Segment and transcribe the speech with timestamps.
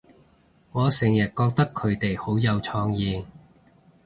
[0.71, 3.23] 我成日覺得佢哋好有創意